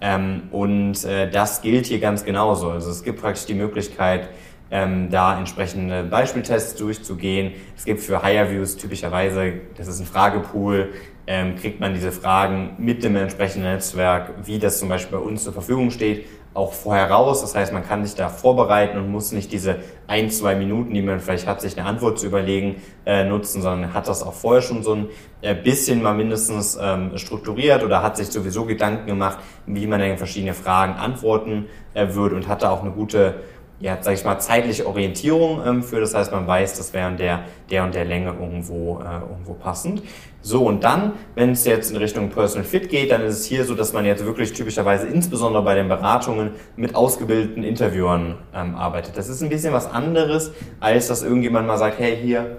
Ähm, 0.00 0.44
und 0.50 1.04
äh, 1.04 1.30
das 1.30 1.60
gilt 1.60 1.86
hier 1.86 2.00
ganz 2.00 2.24
genauso. 2.24 2.70
Also 2.70 2.90
es 2.90 3.02
gibt 3.04 3.20
praktisch 3.20 3.46
die 3.46 3.54
Möglichkeit, 3.54 4.30
ähm, 4.72 5.10
da 5.10 5.38
entsprechende 5.38 6.02
Beispieltests 6.02 6.74
durchzugehen. 6.76 7.52
Es 7.76 7.84
gibt 7.84 8.00
für 8.00 8.22
Higher 8.22 8.50
Views 8.50 8.76
typischerweise, 8.78 9.52
das 9.76 9.86
ist 9.86 10.00
ein 10.00 10.06
Fragepool, 10.06 10.94
ähm, 11.26 11.54
kriegt 11.56 11.78
man 11.78 11.94
diese 11.94 12.10
Fragen 12.10 12.74
mit 12.78 13.04
dem 13.04 13.14
entsprechenden 13.14 13.70
Netzwerk, 13.70 14.32
wie 14.44 14.58
das 14.58 14.78
zum 14.78 14.88
Beispiel 14.88 15.18
bei 15.18 15.24
uns 15.24 15.44
zur 15.44 15.52
Verfügung 15.52 15.90
steht, 15.90 16.24
auch 16.54 16.72
vorher 16.72 17.10
raus. 17.10 17.42
Das 17.42 17.54
heißt, 17.54 17.72
man 17.72 17.86
kann 17.86 18.04
sich 18.04 18.14
da 18.14 18.28
vorbereiten 18.28 18.98
und 18.98 19.10
muss 19.10 19.32
nicht 19.32 19.52
diese 19.52 19.76
ein, 20.06 20.30
zwei 20.30 20.54
Minuten, 20.54 20.94
die 20.94 21.02
man 21.02 21.20
vielleicht 21.20 21.46
hat, 21.46 21.60
sich 21.60 21.78
eine 21.78 21.86
Antwort 21.86 22.18
zu 22.18 22.26
überlegen, 22.26 22.76
äh, 23.06 23.24
nutzen, 23.24 23.62
sondern 23.62 23.94
hat 23.94 24.08
das 24.08 24.22
auch 24.22 24.34
vorher 24.34 24.62
schon 24.62 24.82
so 24.82 24.94
ein 24.94 25.08
äh, 25.42 25.54
bisschen 25.54 26.02
mal 26.02 26.14
mindestens 26.14 26.78
ähm, 26.80 27.16
strukturiert 27.16 27.82
oder 27.84 28.02
hat 28.02 28.16
sich 28.16 28.28
sowieso 28.28 28.64
Gedanken 28.64 29.06
gemacht, 29.06 29.38
wie 29.66 29.86
man 29.86 30.00
denn 30.00 30.18
verschiedene 30.18 30.54
Fragen 30.54 30.94
antworten 30.94 31.66
äh, 31.94 32.14
würde 32.14 32.36
und 32.36 32.48
hat 32.48 32.62
da 32.62 32.70
auch 32.70 32.82
eine 32.82 32.90
gute 32.90 33.36
ja, 33.82 33.98
sag 34.00 34.14
ich 34.14 34.24
mal, 34.24 34.38
zeitliche 34.38 34.86
Orientierung 34.86 35.60
ähm, 35.66 35.82
für. 35.82 36.00
Das 36.00 36.14
heißt, 36.14 36.30
man 36.30 36.46
weiß, 36.46 36.78
das 36.78 36.92
wäre 36.92 37.12
der, 37.12 37.40
der 37.68 37.82
und 37.82 37.94
der 37.94 38.04
Länge 38.04 38.28
irgendwo, 38.28 39.00
äh, 39.00 39.28
irgendwo 39.28 39.54
passend. 39.54 40.02
So, 40.40 40.64
und 40.64 40.84
dann, 40.84 41.12
wenn 41.34 41.50
es 41.50 41.64
jetzt 41.64 41.90
in 41.90 41.96
Richtung 41.96 42.30
Personal 42.30 42.64
Fit 42.64 42.88
geht, 42.88 43.10
dann 43.10 43.22
ist 43.22 43.40
es 43.40 43.44
hier 43.44 43.64
so, 43.64 43.74
dass 43.74 43.92
man 43.92 44.04
jetzt 44.04 44.24
wirklich 44.24 44.52
typischerweise, 44.52 45.08
insbesondere 45.08 45.64
bei 45.64 45.74
den 45.74 45.88
Beratungen, 45.88 46.52
mit 46.76 46.94
ausgebildeten 46.94 47.64
Interviewern 47.64 48.38
ähm, 48.54 48.76
arbeitet. 48.76 49.18
Das 49.18 49.28
ist 49.28 49.42
ein 49.42 49.48
bisschen 49.48 49.72
was 49.72 49.90
anderes, 49.90 50.52
als 50.78 51.08
dass 51.08 51.24
irgendjemand 51.24 51.66
mal 51.66 51.78
sagt, 51.78 51.98
hey, 51.98 52.16
hier, 52.16 52.58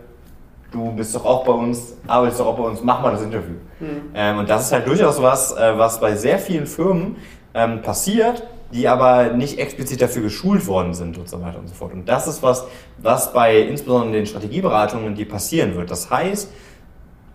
du 0.71 0.91
bist 0.91 1.15
doch 1.15 1.25
auch 1.25 1.45
bei 1.45 1.53
uns, 1.53 1.97
arbeitest 2.05 2.41
doch 2.41 2.47
auch 2.47 2.57
bei 2.57 2.63
uns, 2.63 2.83
mach 2.83 3.01
mal 3.01 3.11
das 3.11 3.21
Interview. 3.21 3.55
Mhm. 3.79 4.11
Ähm, 4.13 4.39
und 4.39 4.49
das 4.49 4.65
ist 4.65 4.71
halt 4.73 4.87
durchaus 4.87 5.21
was, 5.21 5.55
äh, 5.55 5.77
was 5.77 6.01
bei 6.01 6.15
sehr 6.15 6.37
vielen 6.37 6.65
Firmen 6.65 7.15
ähm, 7.53 7.81
passiert, 7.81 8.43
die 8.73 8.87
aber 8.87 9.33
nicht 9.33 9.59
explizit 9.59 10.01
dafür 10.01 10.23
geschult 10.23 10.67
worden 10.67 10.93
sind 10.93 11.17
und 11.17 11.29
so 11.29 11.41
weiter 11.41 11.59
und 11.59 11.67
so 11.67 11.75
fort. 11.75 11.93
Und 11.93 12.09
das 12.09 12.27
ist 12.27 12.41
was, 12.41 12.65
was 12.97 13.31
bei 13.31 13.59
insbesondere 13.59 14.13
den 14.13 14.25
Strategieberatungen, 14.25 15.15
die 15.15 15.25
passieren 15.25 15.75
wird. 15.75 15.91
Das 15.91 16.09
heißt, 16.09 16.49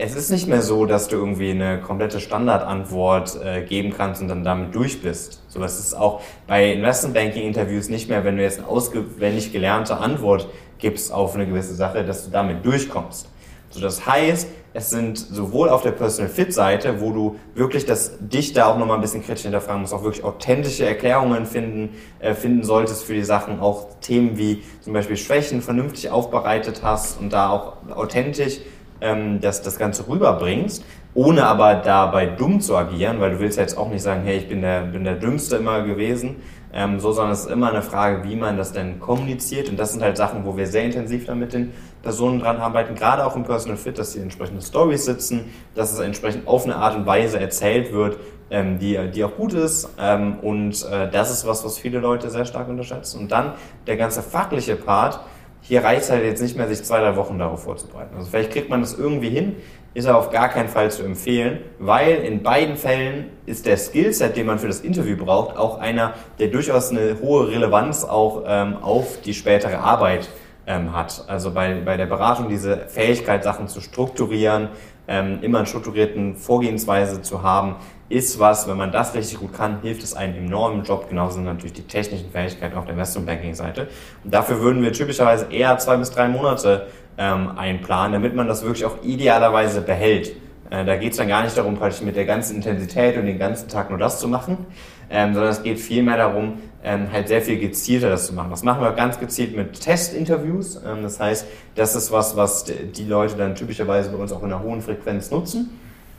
es 0.00 0.14
ist 0.14 0.30
nicht 0.30 0.46
mehr 0.46 0.62
so, 0.62 0.86
dass 0.86 1.08
du 1.08 1.16
irgendwie 1.16 1.50
eine 1.50 1.80
komplette 1.80 2.20
Standardantwort 2.20 3.40
äh, 3.42 3.62
geben 3.62 3.92
kannst 3.96 4.22
und 4.22 4.28
dann 4.28 4.44
damit 4.44 4.74
durch 4.74 5.02
bist. 5.02 5.42
So, 5.48 5.62
es 5.62 5.78
ist 5.78 5.94
auch 5.94 6.20
bei 6.46 6.72
Investmentbanking-Interviews 6.72 7.88
nicht 7.88 8.08
mehr, 8.08 8.24
wenn 8.24 8.36
du 8.36 8.42
jetzt 8.42 8.58
eine 8.58 8.68
auswendig 8.68 9.52
gelernte 9.52 9.96
Antwort 9.96 10.48
gibst 10.78 11.12
auf 11.12 11.34
eine 11.34 11.46
gewisse 11.46 11.74
Sache, 11.74 12.04
dass 12.04 12.24
du 12.24 12.30
damit 12.30 12.64
durchkommst. 12.64 13.28
So, 13.70 13.80
das 13.80 14.06
heißt, 14.06 14.48
es 14.74 14.90
sind 14.90 15.18
sowohl 15.18 15.68
auf 15.70 15.82
der 15.82 15.92
Personal 15.92 16.30
Fit 16.30 16.52
Seite, 16.52 17.00
wo 17.00 17.12
du 17.12 17.36
wirklich 17.54 17.84
das 17.84 18.12
dich 18.20 18.52
da 18.52 18.66
auch 18.66 18.78
nochmal 18.78 18.96
ein 18.96 19.00
bisschen 19.00 19.24
kritisch 19.24 19.42
hinterfragen 19.42 19.80
musst, 19.80 19.94
auch 19.94 20.04
wirklich 20.04 20.24
authentische 20.24 20.86
Erklärungen 20.86 21.46
finden, 21.46 21.96
äh, 22.20 22.34
finden 22.34 22.64
solltest 22.64 23.04
für 23.04 23.14
die 23.14 23.24
Sachen, 23.24 23.60
auch 23.60 23.88
Themen 24.00 24.36
wie 24.36 24.62
zum 24.80 24.92
Beispiel 24.92 25.16
Schwächen 25.16 25.62
vernünftig 25.62 26.10
aufbereitet 26.10 26.82
hast 26.82 27.20
und 27.20 27.32
da 27.32 27.50
auch 27.50 27.72
authentisch 27.94 28.60
ähm, 29.00 29.40
das, 29.40 29.62
das 29.62 29.78
Ganze 29.78 30.08
rüberbringst, 30.08 30.84
ohne 31.14 31.44
aber 31.46 31.76
dabei 31.76 32.26
dumm 32.26 32.60
zu 32.60 32.76
agieren, 32.76 33.20
weil 33.20 33.32
du 33.32 33.40
willst 33.40 33.56
ja 33.56 33.62
jetzt 33.62 33.76
auch 33.76 33.90
nicht 33.90 34.02
sagen, 34.02 34.22
hey, 34.24 34.38
ich 34.38 34.48
bin 34.48 34.62
der, 34.62 34.82
bin 34.82 35.04
der 35.04 35.16
Dümmste 35.16 35.56
immer 35.56 35.82
gewesen, 35.82 36.36
ähm, 36.72 37.00
so, 37.00 37.12
sondern 37.12 37.32
es 37.32 37.40
ist 37.40 37.50
immer 37.50 37.70
eine 37.70 37.82
Frage, 37.82 38.24
wie 38.24 38.36
man 38.36 38.56
das 38.56 38.72
denn 38.72 39.00
kommuniziert. 39.00 39.68
Und 39.68 39.78
das 39.78 39.92
sind 39.92 40.02
halt 40.02 40.16
Sachen, 40.16 40.44
wo 40.44 40.56
wir 40.56 40.66
sehr 40.66 40.84
intensiv 40.84 41.24
dann 41.26 41.38
mit 41.38 41.52
den 41.52 41.72
Personen 42.02 42.40
dran 42.40 42.58
arbeiten, 42.58 42.94
gerade 42.94 43.24
auch 43.26 43.36
im 43.36 43.44
Personal 43.44 43.76
Fit, 43.76 43.98
dass 43.98 44.12
die 44.12 44.20
entsprechende 44.20 44.62
Stories 44.62 45.04
sitzen, 45.04 45.46
dass 45.74 45.92
es 45.92 45.98
entsprechend 45.98 46.46
auf 46.46 46.64
eine 46.64 46.76
Art 46.76 46.94
und 46.94 47.06
Weise 47.06 47.40
erzählt 47.40 47.92
wird, 47.92 48.18
ähm, 48.50 48.78
die, 48.78 48.98
die 49.10 49.24
auch 49.24 49.34
gut 49.34 49.54
ist. 49.54 49.88
Ähm, 49.98 50.38
und 50.40 50.86
äh, 50.90 51.10
das 51.10 51.30
ist 51.30 51.46
was, 51.46 51.64
was 51.64 51.78
viele 51.78 51.98
Leute 52.00 52.30
sehr 52.30 52.44
stark 52.44 52.68
unterschätzen. 52.68 53.20
Und 53.20 53.32
dann 53.32 53.54
der 53.86 53.96
ganze 53.96 54.22
fachliche 54.22 54.76
Part, 54.76 55.20
hier 55.68 55.84
reicht 55.84 56.02
es 56.02 56.10
halt 56.10 56.24
jetzt 56.24 56.40
nicht 56.40 56.56
mehr, 56.56 56.66
sich 56.66 56.82
zwei, 56.82 56.98
drei 57.00 57.14
Wochen 57.16 57.38
darauf 57.38 57.62
vorzubereiten. 57.62 58.16
Also 58.16 58.30
vielleicht 58.30 58.52
kriegt 58.52 58.70
man 58.70 58.80
das 58.80 58.98
irgendwie 58.98 59.28
hin, 59.28 59.56
ist 59.92 60.06
aber 60.06 60.18
auf 60.18 60.30
gar 60.30 60.48
keinen 60.48 60.70
Fall 60.70 60.90
zu 60.90 61.02
empfehlen, 61.02 61.58
weil 61.78 62.16
in 62.24 62.42
beiden 62.42 62.76
Fällen 62.76 63.26
ist 63.44 63.66
der 63.66 63.76
Skillset, 63.76 64.34
den 64.34 64.46
man 64.46 64.58
für 64.58 64.66
das 64.66 64.80
Interview 64.80 65.16
braucht, 65.16 65.58
auch 65.58 65.78
einer, 65.78 66.14
der 66.38 66.48
durchaus 66.48 66.90
eine 66.90 67.18
hohe 67.20 67.48
Relevanz 67.48 68.04
auch 68.04 68.44
ähm, 68.46 68.78
auf 68.80 69.20
die 69.20 69.34
spätere 69.34 69.78
Arbeit 69.78 70.30
ähm, 70.66 70.96
hat. 70.96 71.24
Also 71.28 71.50
bei, 71.50 71.74
bei 71.84 71.98
der 71.98 72.06
Beratung 72.06 72.48
diese 72.48 72.88
Fähigkeit, 72.88 73.44
Sachen 73.44 73.68
zu 73.68 73.82
strukturieren, 73.82 74.68
ähm, 75.06 75.40
immer 75.42 75.58
eine 75.58 75.66
strukturierten 75.66 76.36
Vorgehensweise 76.36 77.20
zu 77.20 77.42
haben, 77.42 77.76
ist 78.08 78.38
was, 78.38 78.66
wenn 78.68 78.76
man 78.76 78.90
das 78.90 79.14
richtig 79.14 79.38
gut 79.38 79.52
kann, 79.52 79.80
hilft 79.82 80.02
es 80.02 80.14
einem 80.14 80.36
enorm 80.46 80.78
im 80.78 80.82
Job. 80.82 81.08
Genauso 81.08 81.40
natürlich 81.40 81.74
die 81.74 81.82
technischen 81.82 82.30
Fähigkeiten 82.30 82.76
auf 82.76 82.84
der 82.84 82.94
Investmentbanking-Seite. 82.94 83.88
Und 84.24 84.32
dafür 84.32 84.60
würden 84.60 84.82
wir 84.82 84.92
typischerweise 84.92 85.46
eher 85.50 85.76
zwei 85.78 85.96
bis 85.96 86.10
drei 86.10 86.28
Monate 86.28 86.86
ähm, 87.18 87.56
einplanen, 87.56 88.12
damit 88.12 88.34
man 88.34 88.48
das 88.48 88.62
wirklich 88.62 88.86
auch 88.86 89.02
idealerweise 89.02 89.82
behält. 89.82 90.32
Äh, 90.70 90.84
da 90.84 90.96
geht 90.96 91.12
es 91.12 91.18
dann 91.18 91.28
gar 91.28 91.42
nicht 91.42 91.56
darum, 91.56 91.76
praktisch 91.76 92.00
mit 92.02 92.16
der 92.16 92.24
ganzen 92.24 92.56
Intensität 92.56 93.16
und 93.16 93.26
den 93.26 93.38
ganzen 93.38 93.68
Tag 93.68 93.90
nur 93.90 93.98
das 93.98 94.20
zu 94.20 94.28
machen, 94.28 94.66
ähm, 95.10 95.34
sondern 95.34 95.50
es 95.50 95.62
geht 95.62 95.78
vielmehr 95.78 96.16
darum, 96.16 96.60
ähm, 96.84 97.08
halt 97.12 97.28
sehr 97.28 97.42
viel 97.42 97.58
gezielter 97.58 98.08
das 98.08 98.26
zu 98.26 98.34
machen. 98.34 98.50
Das 98.50 98.62
machen 98.62 98.82
wir 98.82 98.92
ganz 98.92 99.18
gezielt 99.18 99.56
mit 99.56 99.80
Testinterviews. 99.80 100.76
Ähm, 100.76 101.02
das 101.02 101.20
heißt, 101.20 101.46
das 101.74 101.94
ist 101.94 102.12
was, 102.12 102.36
was 102.36 102.64
die 102.64 103.04
Leute 103.04 103.36
dann 103.36 103.54
typischerweise 103.54 104.10
bei 104.10 104.16
uns 104.16 104.32
auch 104.32 104.42
in 104.42 104.52
einer 104.52 104.62
hohen 104.62 104.80
Frequenz 104.80 105.30
nutzen. 105.30 105.78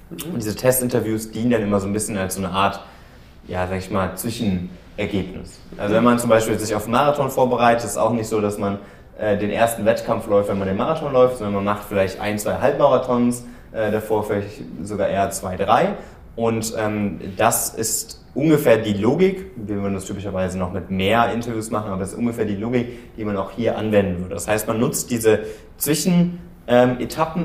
Und 0.09 0.37
diese 0.37 0.55
Testinterviews 0.55 1.31
dienen 1.31 1.51
dann 1.51 1.61
immer 1.61 1.79
so 1.79 1.87
ein 1.87 1.93
bisschen 1.93 2.17
als 2.17 2.35
so 2.35 2.43
eine 2.43 2.51
Art, 2.51 2.79
ja, 3.47 3.67
sag 3.67 3.77
ich 3.77 3.91
mal, 3.91 4.15
Zwischenergebnis. 4.15 5.59
Also 5.77 5.93
wenn 5.93 6.03
man 6.03 6.17
zum 6.17 6.29
Beispiel 6.29 6.57
sich 6.57 6.73
auf 6.73 6.83
einen 6.83 6.93
Marathon 6.93 7.29
vorbereitet, 7.29 7.83
ist 7.83 7.91
es 7.91 7.97
auch 7.97 8.11
nicht 8.11 8.27
so, 8.27 8.41
dass 8.41 8.57
man 8.57 8.79
äh, 9.19 9.37
den 9.37 9.51
ersten 9.51 9.85
Wettkampf 9.85 10.27
läuft, 10.27 10.49
wenn 10.49 10.57
man 10.57 10.67
den 10.67 10.77
Marathon 10.77 11.13
läuft, 11.13 11.37
sondern 11.37 11.55
man 11.55 11.65
macht 11.65 11.83
vielleicht 11.87 12.19
ein, 12.19 12.39
zwei 12.39 12.55
Halbmarathons, 12.55 13.43
äh, 13.71 13.91
davor 13.91 14.23
vielleicht 14.23 14.61
sogar 14.83 15.09
eher 15.09 15.29
zwei, 15.29 15.57
drei. 15.57 15.95
Und 16.35 16.73
ähm, 16.77 17.19
das 17.37 17.69
ist 17.69 18.23
ungefähr 18.33 18.77
die 18.77 18.93
Logik, 18.93 19.51
wir 19.57 19.81
würden 19.81 19.93
das 19.93 20.05
typischerweise 20.05 20.57
noch 20.57 20.71
mit 20.71 20.89
mehr 20.89 21.31
Interviews 21.33 21.69
machen, 21.69 21.91
aber 21.91 21.99
das 21.99 22.13
ist 22.13 22.17
ungefähr 22.17 22.45
die 22.45 22.55
Logik, 22.55 23.15
die 23.15 23.25
man 23.25 23.37
auch 23.37 23.51
hier 23.51 23.77
anwenden 23.77 24.21
würde. 24.21 24.35
Das 24.35 24.47
heißt, 24.47 24.67
man 24.67 24.79
nutzt 24.79 25.11
diese 25.11 25.39
Zwischenetappen 25.77 26.48
ähm, 26.69 26.97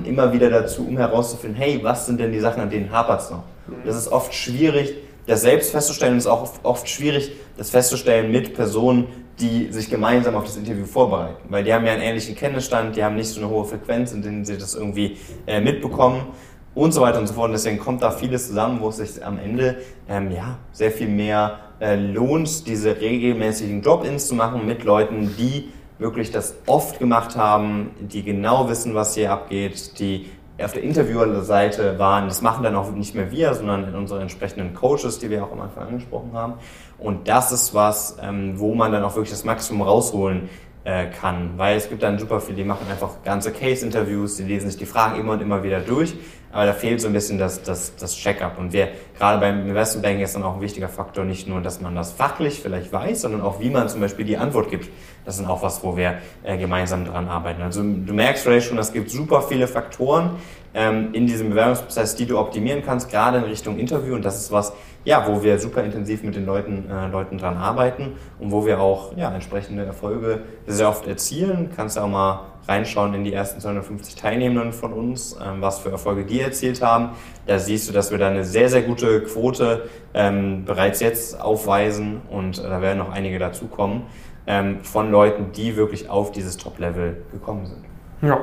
immer 0.05 0.33
wieder 0.33 0.51
dazu, 0.51 0.87
um 0.87 0.99
herauszufinden, 0.99 1.59
hey, 1.59 1.81
was 1.83 2.07
sind 2.07 2.21
denn 2.21 2.31
die 2.31 2.41
Sachen, 2.41 2.61
an 2.61 2.69
denen 2.69 2.93
hapert 2.93 3.23
es 3.23 3.31
noch? 3.31 3.43
Das 3.87 3.97
ist 3.97 4.09
oft 4.09 4.35
schwierig, 4.35 4.95
das 5.27 5.41
selbst 5.41 5.71
festzustellen, 5.71 6.19
ist 6.19 6.27
auch 6.27 6.43
oft, 6.43 6.65
oft 6.65 6.89
schwierig, 6.89 7.33
das 7.57 7.71
festzustellen 7.71 8.31
mit 8.31 8.55
Personen, 8.55 9.07
die 9.41 9.73
sich 9.73 9.89
gemeinsam 9.89 10.37
auf 10.37 10.45
das 10.45 10.57
Interview 10.57 10.85
vorbereiten. 10.85 11.37
Weil 11.49 11.65
die 11.65 11.73
haben 11.73 11.87
ja 11.87 11.93
einen 11.93 12.03
ähnlichen 12.03 12.37
Kenntnisstand, 12.37 12.97
die 12.97 13.03
haben 13.03 13.17
nicht 13.17 13.29
so 13.29 13.41
eine 13.41 13.49
hohe 13.49 13.65
Frequenz, 13.65 14.13
in 14.13 14.21
denen 14.21 14.45
sie 14.45 14.59
das 14.59 14.75
irgendwie 14.75 15.17
äh, 15.47 15.61
mitbekommen 15.61 16.27
und 16.75 16.93
so 16.93 17.01
weiter 17.01 17.19
und 17.19 17.27
so 17.27 17.33
fort. 17.33 17.47
Und 17.47 17.53
deswegen 17.53 17.79
kommt 17.79 18.03
da 18.03 18.11
vieles 18.11 18.49
zusammen, 18.49 18.81
wo 18.81 18.91
es 18.91 18.99
sich 18.99 19.25
am 19.25 19.39
Ende 19.39 19.79
ähm, 20.09 20.31
ja, 20.31 20.59
sehr 20.73 20.93
viel 20.93 21.09
mehr 21.09 21.61
äh, 21.81 21.97
lohnt, 21.97 22.67
diese 22.69 23.01
regelmäßigen 23.01 23.81
Drop-ins 23.81 24.29
zu 24.29 24.35
machen 24.35 24.67
mit 24.67 24.85
Leuten, 24.85 25.35
die 25.39 25.71
wirklich 25.99 26.31
das 26.31 26.55
oft 26.67 26.99
gemacht 26.99 27.37
haben, 27.37 27.91
die 28.01 28.23
genau 28.23 28.69
wissen, 28.69 28.95
was 28.95 29.15
hier 29.15 29.31
abgeht, 29.31 29.99
die 29.99 30.31
auf 30.63 30.73
der 30.73 30.83
Interviewerseite 30.83 31.99
waren. 31.99 32.29
Das 32.29 32.41
machen 32.41 32.63
dann 32.63 32.77
auch 32.77 32.91
nicht 32.93 33.15
mehr 33.15 33.31
wir, 33.31 33.55
sondern 33.55 33.93
unsere 33.95 34.21
entsprechenden 34.21 34.75
Coaches, 34.75 35.19
die 35.19 35.31
wir 35.31 35.45
auch 35.45 35.53
am 35.53 35.61
Anfang 35.61 35.89
angesprochen 35.89 36.33
haben. 36.33 36.55
Und 36.99 37.29
das 37.29 37.51
ist 37.51 37.75
was, 37.75 38.17
ähm, 38.23 38.59
wo 38.59 38.75
man 38.75 38.93
dann 38.93 39.03
auch 39.03 39.15
wirklich 39.17 39.31
das 39.31 39.45
Maximum 39.45 39.83
rausholen 39.83 40.49
äh, 40.85 41.07
kann, 41.07 41.53
weil 41.57 41.77
es 41.77 41.89
gibt 41.89 42.03
dann 42.03 42.19
super 42.19 42.41
viele, 42.41 42.59
die 42.59 42.65
machen 42.65 42.87
einfach 42.91 43.23
ganze 43.25 43.53
Case-Interviews, 43.53 44.37
die 44.37 44.43
lesen 44.43 44.69
sich 44.69 44.79
die 44.79 44.87
Fragen 44.87 45.19
immer 45.19 45.33
und 45.33 45.41
immer 45.41 45.63
wieder 45.63 45.81
durch, 45.81 46.15
aber 46.53 46.67
da 46.67 46.73
fehlt 46.73 47.01
so 47.01 47.09
ein 47.09 47.13
bisschen 47.13 47.39
das, 47.39 47.63
das, 47.63 47.97
das 47.97 48.15
Check-up. 48.15 48.59
Und 48.59 48.73
wir, 48.73 48.89
gerade 49.19 49.41
beim 49.41 49.67
Investmentbanking 49.67 50.23
ist 50.23 50.37
dann 50.37 50.45
auch 50.45 50.55
ein 50.55 50.61
wichtiger 50.61 50.89
Faktor, 50.89 51.25
nicht 51.25 51.49
nur, 51.49 51.61
dass 51.61 51.81
man 51.81 51.97
das 51.97 52.13
fachlich 52.13 52.61
vielleicht 52.61 52.93
weiß, 52.93 53.23
sondern 53.23 53.41
auch, 53.41 53.61
wie 53.61 53.71
man 53.71 53.89
zum 53.89 54.01
Beispiel 54.01 54.25
die 54.25 54.37
Antwort 54.37 54.71
gibt. 54.71 54.89
Das 55.25 55.41
ist 55.41 55.47
auch 55.49 55.63
was, 55.63 55.83
wo 55.83 55.97
wir 55.97 56.19
äh, 56.45 56.57
gemeinsam 56.59 57.07
dran 57.07 57.29
arbeiten. 57.29 57.63
Also 57.63 57.83
du 57.83 58.13
merkst 58.13 58.45
vielleicht 58.45 58.69
schon, 58.69 58.79
es 58.79 58.93
gibt 58.93 59.11
super 59.11 59.43
viele 59.43 59.67
Faktoren 59.67 60.37
ähm, 60.75 61.15
in 61.15 61.27
diesem 61.27 61.51
Bewerbungsprozess, 61.51 62.15
die 62.15 62.27
du 62.27 62.39
optimieren 62.39 62.83
kannst, 62.85 63.11
gerade 63.11 63.39
in 63.39 63.45
Richtung 63.45 63.79
Interview. 63.79 64.15
Und 64.15 64.25
das 64.25 64.37
ist 64.37 64.53
was, 64.53 64.75
ja, 65.05 65.27
wo 65.29 65.43
wir 65.43 65.59
super 65.59 65.83
intensiv 65.83 66.23
mit 66.23 66.35
den 66.35 66.47
Leuten, 66.47 66.91
äh, 66.91 67.09
Leuten 67.09 67.39
dran 67.39 67.57
arbeiten 67.57 68.13
und 68.39 68.51
wo 68.51 68.65
wir 68.67 68.81
auch 68.81 69.17
ja, 69.17 69.33
entsprechende 69.33 69.85
Erfolge 69.85 70.41
sehr 70.67 70.89
oft 70.89 71.07
erzielen. 71.07 71.71
Kannst 71.77 71.97
du 71.97 72.01
auch 72.01 72.09
mal 72.09 72.41
reinschauen 72.67 73.13
in 73.15 73.25
die 73.25 73.33
ersten 73.33 73.61
250 73.61 74.15
Teilnehmenden 74.15 74.73
von 74.73 74.93
uns, 74.93 75.37
ähm, 75.45 75.61
was 75.61 75.81
für 75.81 75.91
Erfolge 75.91 76.25
die 76.25 76.41
erzielt 76.41 76.83
haben. 76.83 77.11
Da 77.47 77.59
siehst 77.59 77.89
du, 77.89 77.93
dass 77.93 78.11
wir 78.11 78.19
da 78.19 78.29
eine 78.29 78.45
sehr, 78.45 78.69
sehr 78.69 78.83
gute 78.83 79.23
Quote 79.23 79.89
ähm, 80.15 80.65
bereits 80.65 81.01
jetzt 81.01 81.41
aufweisen 81.41 82.23
und 82.31 82.59
äh, 82.59 82.63
da 82.63 82.81
werden 82.81 82.99
noch 82.99 83.13
einige 83.13 83.39
dazukommen 83.39 84.03
ähm, 84.47 84.83
von 84.83 85.11
Leuten, 85.11 85.53
die 85.53 85.77
wirklich 85.77 86.09
auf 86.09 86.33
dieses 86.33 86.57
Top-Level 86.57 87.23
gekommen 87.33 87.67
sind. 87.67 87.85
Ja, 88.23 88.41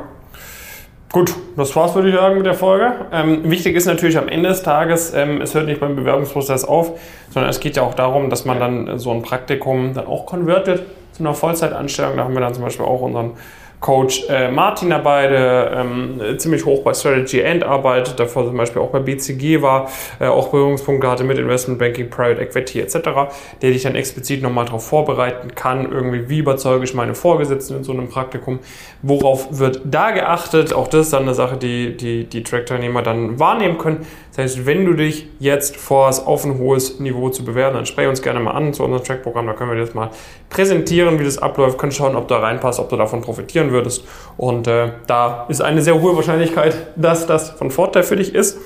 Gut, 1.11 1.35
das 1.57 1.75
war's, 1.75 1.93
würde 1.93 2.07
ich 2.07 2.15
sagen, 2.15 2.37
mit 2.37 2.45
der 2.45 2.53
Folge. 2.53 2.93
Ähm, 3.11 3.49
wichtig 3.51 3.75
ist 3.75 3.85
natürlich 3.85 4.17
am 4.17 4.29
Ende 4.29 4.47
des 4.47 4.63
Tages, 4.63 5.13
ähm, 5.13 5.41
es 5.41 5.53
hört 5.53 5.65
nicht 5.65 5.81
beim 5.81 5.97
Bewerbungsprozess 5.97 6.63
auf, 6.63 6.97
sondern 7.31 7.49
es 7.49 7.59
geht 7.59 7.75
ja 7.75 7.83
auch 7.83 7.95
darum, 7.95 8.29
dass 8.29 8.45
man 8.45 8.61
dann 8.61 8.97
so 8.97 9.11
ein 9.11 9.21
Praktikum 9.21 9.93
dann 9.93 10.07
auch 10.07 10.25
konvertiert 10.25 10.83
zu 11.11 11.23
einer 11.23 11.33
Vollzeitanstellung. 11.33 12.15
Da 12.15 12.23
haben 12.23 12.33
wir 12.33 12.39
dann 12.39 12.53
zum 12.53 12.63
Beispiel 12.63 12.85
auch 12.85 13.01
unseren 13.01 13.31
Coach 13.81 14.25
äh, 14.29 14.51
Martin 14.51 14.91
dabei, 14.91 15.27
der 15.27 15.71
ähm, 15.75 16.21
ziemlich 16.37 16.65
hoch 16.65 16.83
bei 16.83 16.93
Strategy 16.93 17.41
End 17.41 17.63
arbeitet, 17.63 18.19
davor 18.19 18.45
zum 18.45 18.55
Beispiel 18.55 18.79
auch 18.79 18.91
bei 18.91 18.99
BCG 18.99 19.63
war, 19.63 19.89
äh, 20.19 20.27
auch 20.27 20.49
Berührungspunkte 20.49 21.09
hatte 21.09 21.23
mit 21.23 21.39
Investment 21.39 21.79
Banking, 21.79 22.11
Private 22.11 22.39
Equity 22.41 22.79
etc., 22.79 22.99
der 23.61 23.71
dich 23.71 23.81
dann 23.81 23.95
explizit 23.95 24.43
nochmal 24.43 24.65
darauf 24.65 24.85
vorbereiten 24.85 25.55
kann, 25.55 25.91
irgendwie 25.91 26.29
wie 26.29 26.37
überzeuge 26.37 26.83
ich 26.83 26.93
meine 26.93 27.15
Vorgesetzten 27.15 27.77
in 27.77 27.83
so 27.83 27.91
einem 27.91 28.07
Praktikum, 28.07 28.59
worauf 29.01 29.47
wird 29.57 29.81
da 29.83 30.11
geachtet, 30.11 30.73
auch 30.73 30.87
das 30.87 31.07
ist 31.07 31.13
dann 31.13 31.23
eine 31.23 31.33
Sache, 31.33 31.57
die 31.57 31.97
die, 31.97 32.25
die 32.25 32.43
Track-Teilnehmer 32.43 33.01
dann 33.01 33.39
wahrnehmen 33.39 33.79
können. 33.79 34.05
Das 34.31 34.37
heißt, 34.37 34.65
wenn 34.65 34.85
du 34.85 34.93
dich 34.93 35.27
jetzt 35.39 35.75
vorhast, 35.75 36.25
auf 36.25 36.45
ein 36.45 36.57
hohes 36.57 36.99
Niveau 36.99 37.29
zu 37.29 37.43
bewerben, 37.43 37.75
dann 37.75 37.85
spreche 37.85 38.09
uns 38.09 38.21
gerne 38.21 38.39
mal 38.39 38.51
an 38.51 38.73
zu 38.73 38.83
unserem 38.83 39.03
Track-Programm, 39.03 39.45
da 39.45 39.53
können 39.53 39.71
wir 39.71 39.75
dir 39.75 39.85
das 39.85 39.93
mal 39.93 40.09
präsentieren, 40.49 41.19
wie 41.19 41.25
das 41.25 41.37
abläuft, 41.37 41.77
können 41.77 41.91
schauen, 41.91 42.15
ob 42.15 42.27
da 42.29 42.39
reinpasst, 42.39 42.79
ob 42.79 42.89
du 42.89 42.95
davon 42.95 43.21
profitieren 43.21 43.71
würdest. 43.71 44.05
Und 44.37 44.67
äh, 44.67 44.91
da 45.07 45.45
ist 45.49 45.61
eine 45.61 45.81
sehr 45.81 46.01
hohe 46.01 46.15
Wahrscheinlichkeit, 46.15 46.75
dass 46.95 47.27
das 47.27 47.51
von 47.51 47.71
Vorteil 47.71 48.03
für 48.03 48.15
dich 48.15 48.33
ist. 48.33 48.57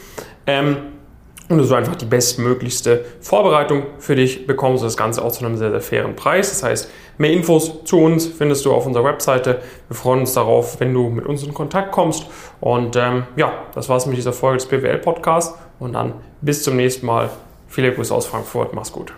Ähm, 0.45 0.77
und 1.47 1.57
du 1.57 1.63
so 1.63 1.75
einfach 1.75 1.95
die 1.95 2.05
bestmöglichste 2.05 3.05
Vorbereitung 3.21 3.83
für 3.99 4.15
dich 4.15 4.47
bekommst. 4.47 4.83
Das 4.83 4.97
Ganze 4.97 5.23
auch 5.23 5.31
zu 5.31 5.45
einem 5.45 5.57
sehr, 5.57 5.71
sehr 5.71 5.81
fairen 5.81 6.15
Preis. 6.15 6.49
Das 6.49 6.63
heißt, 6.63 6.91
mehr 7.17 7.31
Infos 7.31 7.83
zu 7.83 7.99
uns 7.99 8.25
findest 8.25 8.65
du 8.65 8.73
auf 8.73 8.85
unserer 8.85 9.03
Webseite. 9.03 9.61
Wir 9.87 9.95
freuen 9.95 10.21
uns 10.21 10.33
darauf, 10.33 10.79
wenn 10.79 10.93
du 10.93 11.09
mit 11.09 11.25
uns 11.25 11.43
in 11.43 11.53
Kontakt 11.53 11.91
kommst. 11.91 12.25
Und 12.61 12.95
ähm, 12.95 13.23
ja, 13.35 13.53
das 13.73 13.89
war's 13.89 14.05
mit 14.07 14.17
dieser 14.17 14.33
Folge 14.33 14.57
des 14.57 14.67
BWL 14.67 14.97
Podcasts. 14.97 15.57
Und 15.79 15.93
dann 15.93 16.13
bis 16.41 16.63
zum 16.63 16.75
nächsten 16.75 17.05
Mal. 17.05 17.29
Viele 17.67 17.93
Grüße 17.93 18.13
aus 18.13 18.25
Frankfurt. 18.25 18.73
Mach's 18.73 18.91
gut. 18.91 19.15